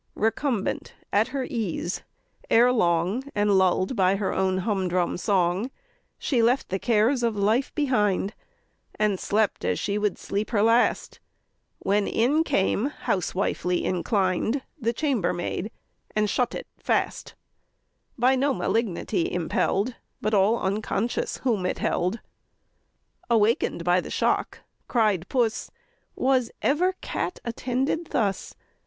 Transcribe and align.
Recumbent 0.15 0.93
at 1.13 1.27
her 1.27 1.43
ease, 1.47 2.01
ere 2.49 2.71
long, 2.71 3.23
And 3.35 3.51
lull'd 3.55 3.95
by 3.95 4.15
her 4.15 4.33
own 4.33 4.57
humdrum 4.65 5.15
song, 5.15 5.69
She 6.17 6.41
left 6.41 6.69
the 6.69 6.79
cares 6.79 7.21
of 7.21 7.35
life 7.35 7.71
behind, 7.75 8.33
And 8.95 9.19
slept 9.19 9.63
as 9.63 9.77
she 9.77 9.99
would 9.99 10.17
sleep 10.17 10.49
her 10.49 10.63
last, 10.63 11.19
When 11.77 12.07
in 12.07 12.43
came, 12.43 12.87
housewifely 13.01 13.85
inclined, 13.85 14.63
The 14.79 14.91
chambermaid, 14.91 15.69
and 16.15 16.27
shut 16.27 16.55
it 16.55 16.65
fast; 16.79 17.35
By 18.17 18.35
no 18.35 18.55
malignity 18.55 19.31
impell'd, 19.31 19.93
But 20.19 20.33
all 20.33 20.57
unconscious 20.61 21.37
whom 21.43 21.63
it 21.67 21.77
held. 21.77 22.21
Awaken'd 23.29 23.83
by 23.83 24.01
the 24.01 24.09
shock 24.09 24.61
(cried 24.87 25.29
Puss) 25.29 25.69
"Was 26.15 26.49
ever 26.63 26.93
cat 27.01 27.39
attended 27.45 28.07
thus? 28.07 28.55